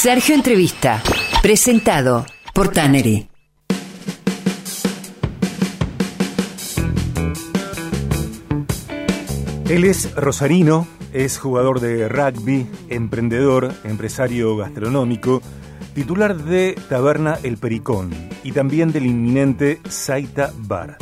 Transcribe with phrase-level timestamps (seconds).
[0.00, 1.02] Sergio Entrevista,
[1.42, 3.28] presentado por Tannery.
[9.68, 15.42] Él es rosarino, es jugador de rugby, emprendedor, empresario gastronómico,
[15.96, 18.10] titular de Taberna El Pericón
[18.44, 20.96] y también del inminente Saita Bar.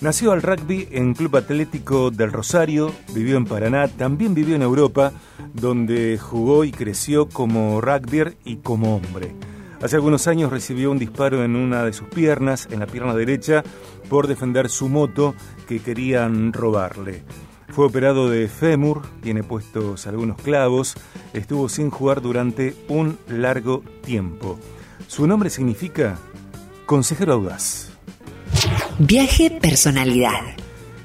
[0.00, 5.12] Nació al rugby en Club Atlético del Rosario, vivió en Paraná, también vivió en Europa,
[5.52, 9.34] donde jugó y creció como rugbyer y como hombre.
[9.82, 13.62] Hace algunos años recibió un disparo en una de sus piernas, en la pierna derecha,
[14.08, 15.34] por defender su moto
[15.68, 17.22] que querían robarle.
[17.68, 20.94] Fue operado de fémur, tiene puestos algunos clavos,
[21.34, 24.58] estuvo sin jugar durante un largo tiempo.
[25.08, 26.16] Su nombre significa
[26.86, 27.90] consejero audaz.
[28.98, 30.40] Viaje personalidad.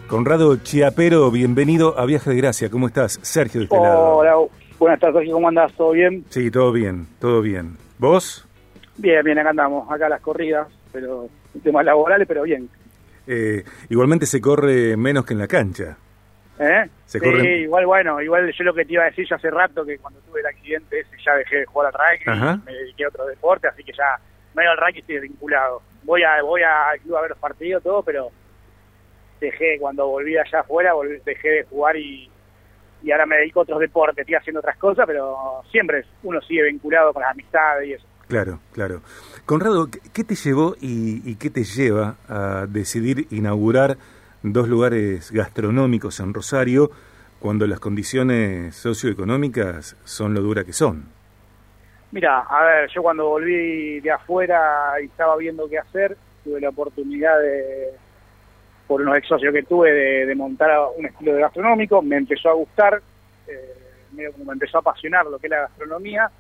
[0.08, 2.70] Conrado Chiapero, bienvenido a Viaje de Gracia.
[2.70, 3.20] ¿Cómo estás?
[3.22, 4.18] Sergio de este lado.
[4.18, 4.36] Hola,
[4.78, 5.36] buenas tardes, Sergio.
[5.36, 5.74] ¿Cómo andás?
[5.74, 6.26] ¿Todo bien?
[6.30, 7.78] Sí, todo bien, todo bien.
[7.98, 8.48] ¿Vos?
[8.98, 9.90] Bien, bien, acá andamos.
[9.92, 11.30] Acá las corridas, pero
[11.64, 12.70] temas laborales, pero bien.
[13.28, 15.98] Eh, igualmente se corre menos que en la cancha.
[16.60, 16.90] ¿Eh?
[17.06, 19.98] sí, igual, bueno, igual yo lo que te iba a decir ya hace rato que
[19.98, 23.26] cuando tuve el accidente ese ya dejé de jugar al rugby, me dediqué a otro
[23.26, 24.18] deporte, así que ya
[24.54, 25.82] medio al rugby estoy vinculado.
[26.06, 28.30] Voy a voy a club a ver los partidos, todo, pero
[29.42, 30.94] dejé, cuando volví allá afuera,
[31.26, 32.30] dejé de jugar y,
[33.04, 36.64] y ahora me dedico a otros deportes, estoy haciendo otras cosas, pero siempre uno sigue
[36.64, 38.06] vinculado con las amistades y eso.
[38.28, 39.02] Claro, claro.
[39.46, 43.98] Conrado, ¿qué te llevó y, y qué te lleva a decidir inaugurar
[44.42, 46.90] dos lugares gastronómicos en Rosario
[47.40, 51.15] cuando las condiciones socioeconómicas son lo dura que son?
[52.16, 56.70] Mira, a ver, yo cuando volví de afuera y estaba viendo qué hacer, tuve la
[56.70, 57.90] oportunidad de,
[58.88, 59.92] por unos ex socios que tuve,
[60.26, 63.02] de, montar un estilo de gastronómico, me empezó a gustar,
[63.50, 63.76] eh,
[64.14, 66.32] me empezó a apasionar lo que es la gastronomía,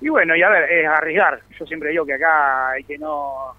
[0.00, 1.38] y bueno, y a ver, es arriesgar.
[1.58, 3.52] Yo siempre digo que acá hay que no,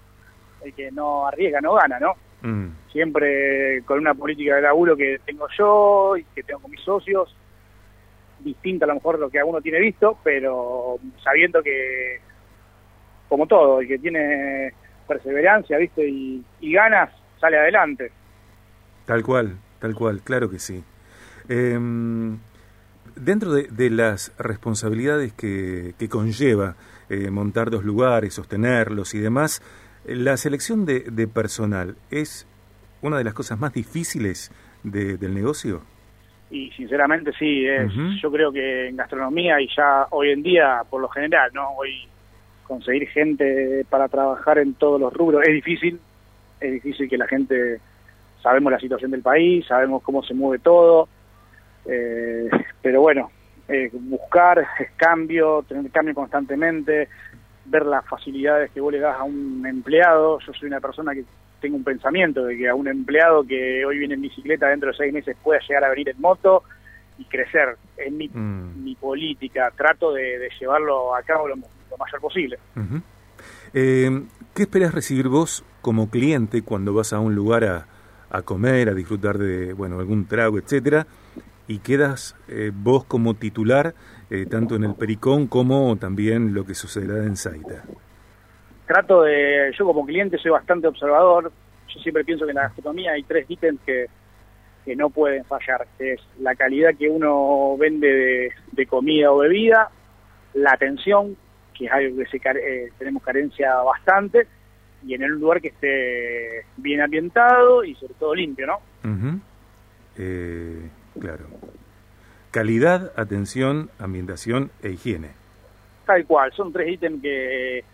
[0.64, 2.14] el que no arriesga no gana, ¿no?
[2.42, 2.70] Mm.
[2.90, 7.32] Siempre con una política de laburo que tengo yo y que tengo con mis socios,
[8.40, 12.20] distinta a lo mejor de lo que alguno tiene visto, pero sabiendo que,
[13.28, 14.72] como todo, el que tiene
[15.06, 16.06] perseverancia, ¿viste?
[16.08, 17.10] Y, ganas,
[17.40, 18.12] sale adelante.
[19.06, 20.84] Tal cual, tal cual, claro que sí.
[21.48, 22.38] Em,
[23.16, 26.76] dentro de, las responsabilidades que, conlleva
[27.08, 29.62] eh, montar dos lugares, sostenerlos y demás,
[30.04, 32.46] la selección de, personal es
[33.02, 35.82] una de las cosas más difíciles del negocio.
[36.50, 37.92] Y sinceramente sí, es,
[38.22, 42.08] yo creo que en gastronomía y ya hoy en día, por lo general, no hoy
[42.62, 45.98] conseguir gente para trabajar en todos los rubros es difícil,
[46.60, 47.80] es difícil que la gente
[48.42, 51.08] sabemos la situación del país, sabemos cómo se mueve todo,
[51.86, 52.48] eh,
[52.82, 53.30] pero bueno,
[53.68, 57.08] eh, buscar es cambio, tener cambio constantemente,
[57.66, 60.38] ver las facilidades que vos le das a un empleado.
[60.40, 61.24] Yo soy una persona que
[61.60, 64.96] tengo un pensamiento de que a un empleado que hoy viene en bicicleta dentro de
[64.96, 66.62] seis meses pueda llegar a venir en moto
[67.18, 67.76] y crecer.
[67.96, 68.84] En mi, mm.
[68.84, 72.58] mi política trato de, llevarlo a cabo lo, mayor posible.
[73.74, 74.22] Eh,
[74.54, 77.86] ¿Qué esperas recibir vos como cliente cuando vas a un lugar a,
[78.30, 81.06] a comer, a disfrutar de bueno algún trago, etcétera?
[81.68, 83.94] y quedas eh, vos como titular
[84.30, 87.84] eh, tanto en el Pericón como también lo que sucederá en Saita.
[88.88, 91.52] Trato de, yo como cliente soy bastante observador,
[91.88, 94.06] yo siempre pienso que en la gastronomía hay tres ítems que,
[94.86, 99.90] que no pueden fallar, que es la calidad que uno vende de, comida o bebida,
[100.54, 101.36] la atención,
[101.74, 104.46] que es algo que se, eh, tenemos carencia bastante,
[105.06, 108.80] y en un lugar que esté bien ambientado y sobre todo limpio, ¿no?
[110.16, 110.88] eh,
[111.20, 111.44] Claro.
[112.50, 115.32] Calidad, atención, ambientación e higiene.
[116.06, 117.84] Tal cual, son tres ítems que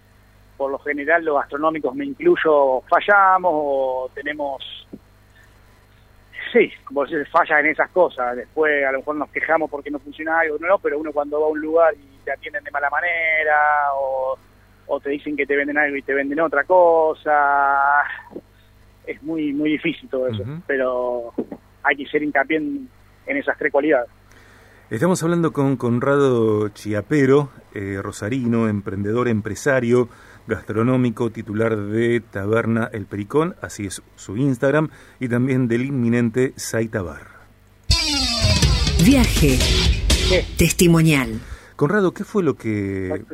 [0.57, 4.87] por lo general los gastronómicos, me incluyo, fallamos o tenemos,
[6.53, 8.37] sí, como se falla en esas cosas.
[8.37, 11.47] Después a lo mejor nos quejamos porque no funciona algo, no, pero uno cuando va
[11.47, 14.39] a un lugar y te atienden de mala manera o,
[14.87, 18.03] o te dicen que te venden algo y te venden otra cosa,
[19.07, 20.45] es muy muy difícil todo eso.
[20.67, 21.33] Pero
[21.83, 22.89] hay que ser hincapié en
[23.27, 24.11] en esas tres cualidades.
[24.91, 30.09] Estamos hablando con Conrado Chiapero, eh, rosarino, emprendedor, empresario,
[30.47, 37.35] gastronómico, titular de Taberna El Pericón, así es su Instagram, y también del inminente Saitabar.
[39.05, 39.59] Viaje.
[40.59, 41.41] Testimonial.
[41.77, 43.25] Conrado, ¿qué fue lo que,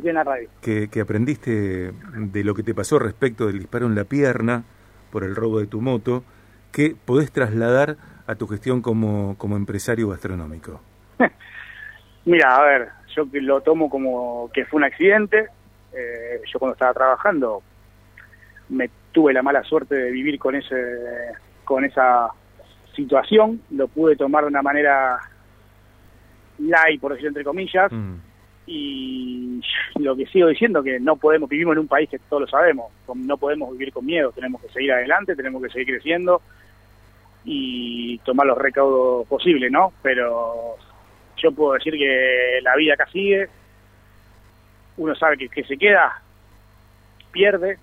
[0.63, 4.65] que, que, aprendiste de lo que te pasó respecto del disparo en la pierna
[5.13, 6.25] por el robo de tu moto,
[6.73, 7.97] que podés trasladar
[8.27, 10.81] a tu gestión como, como empresario gastronómico?
[12.25, 15.49] Mira, a ver, yo lo tomo como que fue un accidente.
[15.93, 17.63] Eh, yo cuando estaba trabajando
[18.69, 20.77] me tuve la mala suerte de vivir con ese
[21.65, 22.31] con esa
[22.95, 25.19] situación, lo pude tomar de una manera
[26.59, 28.15] light, por decirlo entre comillas, mm.
[28.67, 29.61] y
[30.01, 32.93] lo que sigo diciendo que no podemos, vivimos en un país que todos lo sabemos,
[33.15, 36.43] no podemos vivir con miedo, tenemos que seguir adelante, tenemos que seguir creciendo
[37.45, 39.93] y tomar los recaudos posibles, ¿no?
[40.03, 40.77] Pero
[41.37, 43.49] yo puedo decir que la vida acá sigue,
[45.01, 46.21] uno sabe que, que se queda,
[47.33, 47.79] pierde,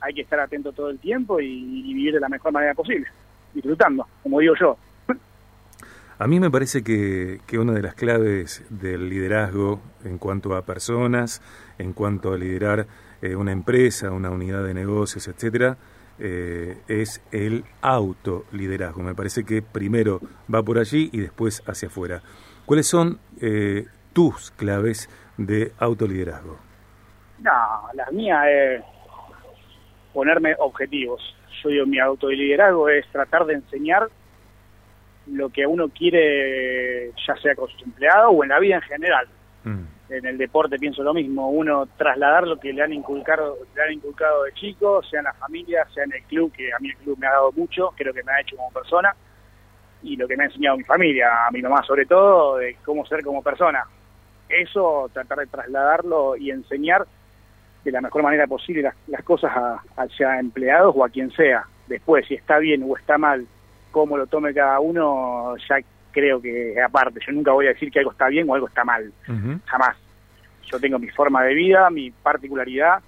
[0.00, 3.08] hay que estar atento todo el tiempo y, vivir de la mejor manera posible,
[3.52, 4.78] disfrutando, como digo yo.
[6.20, 10.64] A mí me parece que, que, una de las claves del liderazgo en cuanto a
[10.64, 11.42] personas,
[11.78, 12.86] en cuanto a liderar
[13.20, 15.78] eh, una empresa, una unidad de negocios, etcétera,
[16.20, 19.02] eh, es el autoliderazgo.
[19.02, 20.20] Me parece que primero
[20.52, 22.22] va por allí y después hacia afuera.
[22.66, 25.08] ¿Cuáles son eh, tus claves
[25.46, 26.58] de autoliderazgo?
[27.38, 28.82] No, las mías es
[30.12, 31.22] ponerme objetivos.
[31.62, 34.08] Yo digo, mi autoliderazgo es tratar de enseñar
[35.26, 39.28] lo que uno quiere, ya sea con sus empleados o en la vida en general.
[39.64, 39.84] Mm.
[40.10, 43.92] En el deporte pienso lo mismo, uno trasladar lo que le han inculcado, le han
[43.92, 46.96] inculcado de chico, sea en la familia, sea en el club, que a mí el
[46.96, 49.14] club me ha dado mucho, creo que me ha hecho como persona,
[50.02, 53.06] y lo que me ha enseñado mi familia, a mi mamá sobre todo, de cómo
[53.06, 53.84] ser como persona.
[54.50, 57.06] Eso, tratar de trasladarlo y enseñar
[57.84, 61.64] de la mejor manera posible las, las cosas a, hacia empleados o a quien sea.
[61.86, 63.46] Después, si está bien o está mal,
[63.90, 65.78] cómo lo tome cada uno, ya
[66.12, 67.20] creo que aparte.
[67.26, 69.12] Yo nunca voy a decir que algo está bien o algo está mal.
[69.66, 69.96] Jamás.
[70.70, 73.00] Yo tengo mi forma de vida, mi particularidad,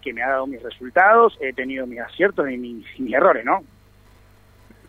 [0.00, 3.62] que me ha dado mis resultados, he tenido mis aciertos y mis, mis errores, ¿no?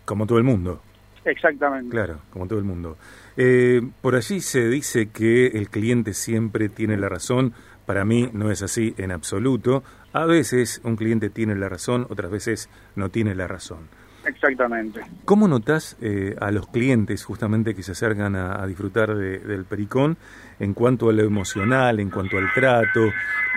[0.05, 0.81] Como todo el mundo.
[1.23, 1.91] Exactamente.
[1.91, 2.97] Claro, como todo el mundo.
[3.35, 7.53] Eh, por allí se dice que el cliente siempre tiene la razón
[7.85, 9.83] para mí no es así en absoluto.
[10.13, 13.89] A veces un cliente tiene la razón, otras veces no tiene la razón.
[14.25, 15.01] Exactamente.
[15.25, 20.15] ¿Cómo notas eh, a los clientes justamente que se acercan a, disfrutar del Pericón
[20.59, 23.01] en cuanto a lo emocional, en cuanto al trato?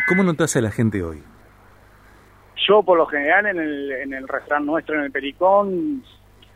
[0.09, 1.23] ¿Cómo notas a la gente hoy?
[2.67, 6.03] Yo por lo general en el, en el restaurante nuestro en el Pericón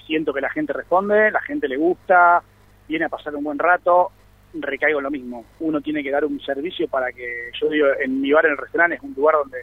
[0.04, 2.42] siento que la gente responde, la gente le gusta,
[2.90, 4.10] viene a pasar un buen rato
[4.52, 5.44] recaigo en lo mismo.
[5.60, 8.58] Uno tiene que dar un servicio para que, yo digo, en mi bar, en el
[8.58, 9.58] restaurante, es un lugar donde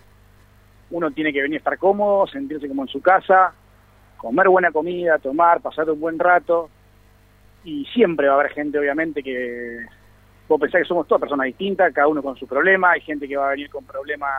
[0.91, 3.53] uno tiene que venir a estar cómodo, sentirse como en su casa,
[4.15, 6.69] comer buena comida, tomar, pasar un buen rato.
[7.65, 9.85] Y siempre va a haber gente, obviamente, que
[10.47, 12.91] vos pensás que somos todas personas distintas, cada uno con su problema.
[12.91, 14.31] Hay gente que va a venir con problemas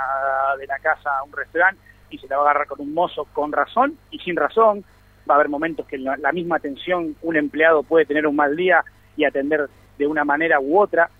[0.58, 3.26] de la casa a un restaurante y se la va a agarrar con un mozo
[3.34, 4.82] con razón y sin razón.
[5.28, 8.56] Va a haber momentos que la, la misma atención un empleado puede tener un mal
[8.56, 8.84] día
[9.16, 11.10] y atender de una manera u otra.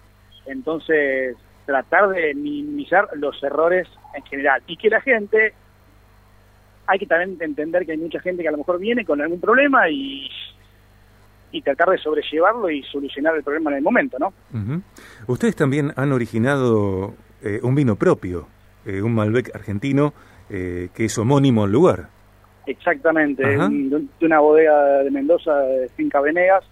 [0.47, 4.63] Entonces, tratar de minimizar los errores en general.
[4.67, 5.53] Y que la gente,
[6.87, 9.39] hay que también entender que hay mucha gente que a lo mejor viene con algún
[9.39, 10.31] problema y,
[11.53, 14.33] y tratar de sobrellevarlo y solucionar el problema en el momento, ¿no?
[15.27, 18.49] Ustedes también han originado eh, un vino propio,
[18.87, 20.15] eh, un Malbec argentino,
[20.51, 22.09] eh, que es homónimo al lugar.
[22.69, 26.63] Exactamente, de una bodega de Mendoza, de Finca Venegas,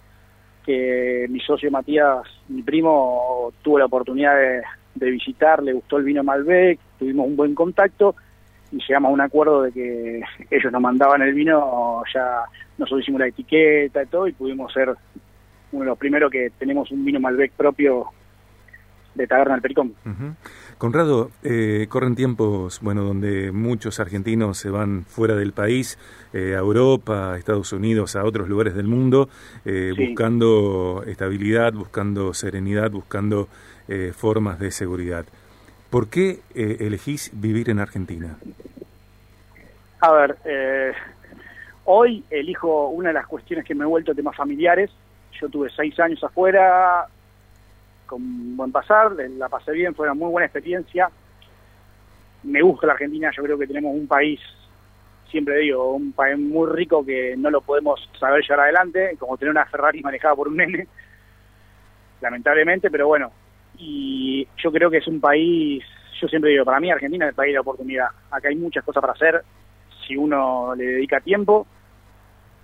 [0.62, 4.34] que mi socio Matías, mi primo, tuvo la oportunidad
[4.94, 8.14] de, visitar, le gustó el vino Malbec, tuvimos un buen contacto
[8.72, 12.44] y llegamos a un acuerdo de que ellos nos mandaban el vino, ya
[12.76, 14.94] nosotros hicimos la etiqueta y todo y pudimos ser
[15.72, 18.08] uno de los primeros que tenemos un vino Malbec propio
[19.14, 19.94] de Taberna del Pericón.
[20.78, 25.98] Conrado, eh, corren tiempos, bueno, donde muchos argentinos se van fuera del país,
[26.34, 29.30] eh, a Europa, a Estados Unidos, a otros lugares del mundo,
[29.64, 33.48] eh, buscando estabilidad, buscando serenidad, buscando
[34.14, 35.26] formas de seguridad.
[35.90, 38.36] ¿Por qué elegís vivir en Argentina?
[40.00, 40.36] A ver,
[41.84, 44.90] hoy elijo una de las cuestiones que me he vuelto temas familiares.
[45.40, 47.06] Yo tuve seis años afuera,
[48.06, 51.10] con buen pasar, la pasé bien, fue una muy buena experiencia.
[52.44, 54.40] Me gusta la Argentina, yo creo que tenemos un país,
[55.30, 59.50] siempre digo, un país muy rico que no lo podemos saber llevar adelante, como tener
[59.50, 60.86] una Ferrari manejada por un nene,
[62.20, 63.32] lamentablemente, pero bueno,
[63.78, 65.84] y yo creo que es un país,
[66.20, 68.08] yo siempre digo, para mí Argentina es el país de oportunidad.
[68.30, 69.42] Acá hay muchas cosas para hacer
[70.06, 71.66] si uno le dedica tiempo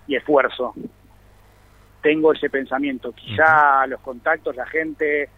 [0.07, 0.73] y esfuerzo
[2.03, 3.13] tengo ese pensamiento.
[3.13, 5.29] Quizá los contactos, la gente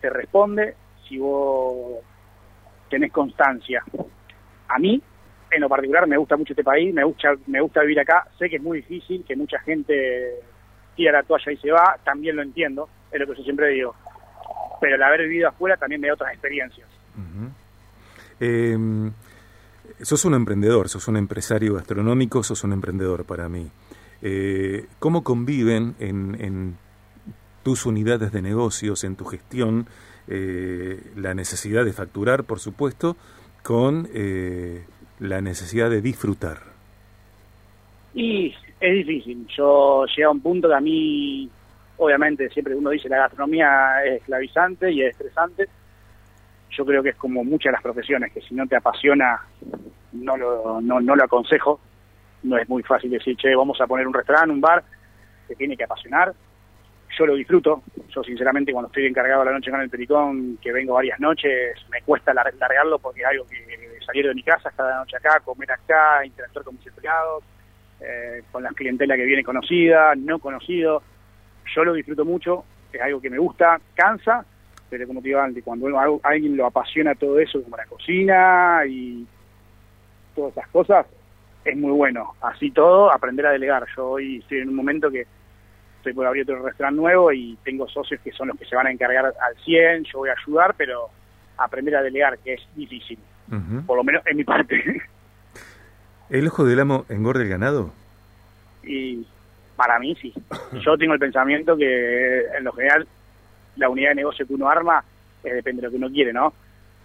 [0.00, 0.74] te responde
[1.08, 2.00] si vos
[2.90, 3.82] tenés constancia.
[4.68, 5.00] A mí,
[5.50, 8.26] en lo particular, me gusta mucho este país, me gusta, me gusta vivir acá.
[8.36, 10.40] Sé que es muy difícil, que mucha gente
[10.96, 12.88] tira la toalla y se va, también lo entiendo.
[13.12, 13.94] es lo que yo siempre digo.
[14.80, 16.88] Pero el haber vivido afuera también me da otras experiencias.
[18.40, 19.12] Em,
[20.00, 23.70] sos un emprendedor, sos un empresario gastronómico, sos un emprendedor para mí.
[24.22, 26.76] Eh, ¿Cómo conviven en,
[27.62, 29.86] tus unidades de negocios, en tu gestión,
[30.28, 33.16] eh, la necesidad de facturar, por supuesto,
[33.62, 34.84] con eh,
[35.18, 36.58] la necesidad de disfrutar?
[38.14, 39.46] Y es difícil.
[39.56, 41.50] Yo llegué a un punto que a mí,
[41.98, 45.68] obviamente, siempre uno dice la gastronomía es esclavizante y es estresante.
[46.70, 49.40] Yo creo que es como muchas de las profesiones, que si no te apasiona,
[50.12, 51.80] no lo, no, no lo aconsejo.
[52.42, 54.82] No es muy fácil decir, che, vamos a poner un restaurante, un bar,
[55.46, 56.32] te tiene que apasionar.
[57.18, 57.82] Yo lo disfruto.
[58.08, 62.00] Yo, sinceramente, cuando estoy encargado la noche con el Pericón, que vengo varias noches, me
[62.02, 66.24] cuesta largarlo porque es algo que salir de mi casa cada noche acá, comer acá,
[66.24, 67.44] interactuar con mis empleados,
[68.00, 71.02] eh, con la clientela que viene conocida, no conocido.
[71.74, 74.44] Yo lo disfruto mucho, es algo que me gusta, cansa,
[74.88, 75.86] pero como te digo antes, cuando
[76.22, 79.26] alguien lo apasiona todo eso, como la cocina y
[80.34, 81.06] todas esas cosas,
[81.64, 82.34] es muy bueno.
[82.40, 83.86] Así todo, aprender a delegar.
[83.96, 85.26] Yo hoy estoy en un momento que
[85.96, 88.86] estoy por abrir otro restaurante nuevo y tengo socios que son los que se van
[88.86, 91.08] a encargar al 100, yo voy a ayudar, pero
[91.58, 93.18] aprender a delegar, que es difícil,
[93.86, 95.02] por lo menos en mi parte.
[96.30, 97.92] ¿El ojo del amo engorda el ganado?
[98.82, 99.26] Y
[99.76, 100.32] para mí sí.
[100.80, 103.06] Yo tengo el pensamiento que en lo general
[103.76, 105.04] la unidad de negocio que uno arma
[105.42, 106.54] eh, depende de lo que uno quiere, ¿no?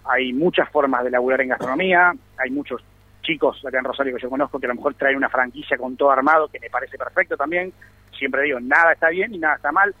[0.04, 2.82] Hay muchas formas de laburar en gastronomía, hay muchos
[3.26, 5.96] chicos acá en Rosario que yo conozco que a lo mejor traen una franquicia con
[5.96, 7.72] todo armado que me parece perfecto también.
[8.16, 9.94] Siempre digo, nada está bien y nada está mal.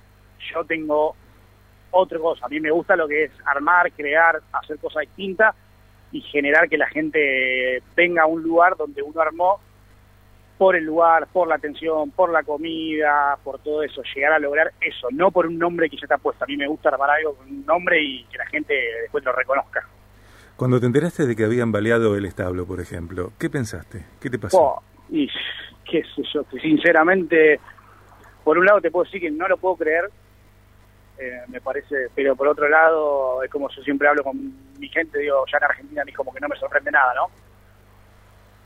[0.52, 1.16] Yo tengo
[1.90, 5.54] otra cosa, a mí me gusta lo que es armar, crear, hacer cosas distintas
[6.12, 9.60] y generar que la gente venga a un lugar donde uno armó
[10.58, 14.72] por el lugar, por la atención, por la comida, por todo eso, llegar a lograr
[14.80, 16.44] eso, no por un nombre que ya está puesto.
[16.44, 19.32] A mí me gusta armar algo con un nombre y que la gente después lo
[19.32, 19.86] reconozca.
[20.56, 24.06] Cuando te enteraste de que habían baleado el establo, por ejemplo, ¿qué pensaste?
[24.18, 24.58] ¿Qué te pasó?
[24.58, 25.28] Oh, y
[25.84, 27.60] qué sé yo, sinceramente,
[28.42, 30.10] por un lado te puedo decir que no lo puedo creer,
[31.18, 34.36] eh, me parece, pero por otro lado, es como yo siempre hablo con
[34.78, 37.30] mi gente, digo, ya en Argentina a mí como que no me sorprende nada, ¿no?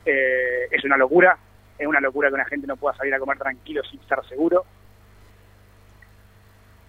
[0.04, 1.36] Eh, es una locura,
[1.76, 4.64] es una locura que una gente no pueda salir a comer tranquilo sin estar seguro,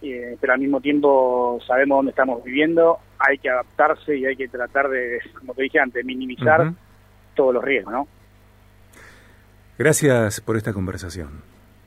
[0.02, 4.48] eh, pero al mismo tiempo sabemos dónde estamos viviendo, hay que adaptarse y hay que
[4.48, 6.74] tratar de, como te dije antes, minimizar
[7.36, 8.08] todos los riesgos, ¿no?
[9.78, 11.42] Gracias por esta conversación.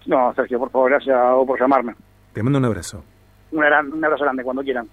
[0.07, 1.95] No, Sergio, por favor, gracias a vos por llamarme.
[2.33, 3.05] Te mando un abrazo
[3.55, 4.89] un, abrazo grande cuando quieran.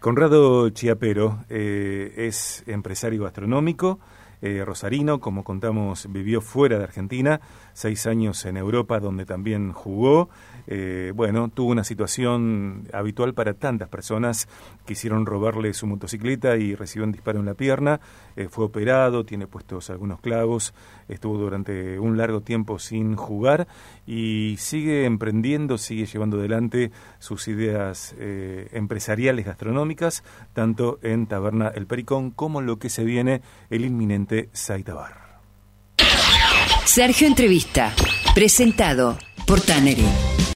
[0.00, 3.98] Conrado Chiapero eh, es empresario gastronómico,
[4.42, 7.40] eh, rosarino, como contamos, vivió fuera de Argentina,
[7.72, 10.28] seis años en Europa donde también jugó.
[10.66, 14.48] Eh, bueno, tuvo una situación habitual para tantas personas.
[14.84, 18.00] Quisieron robarle su motocicleta y recibió un disparo en la pierna.
[18.36, 20.74] Eh, fue operado, tiene puestos algunos clavos,
[21.08, 23.66] estuvo durante un largo tiempo sin jugar
[24.06, 32.30] y sigue emprendiendo, sigue llevando adelante sus ideas empresariales gastronómicas, tanto en Taberna El Pericón
[32.30, 34.25] como lo que se viene el inminente
[36.84, 37.94] Sergio Entrevista,
[38.34, 40.35] presentado por Tannery.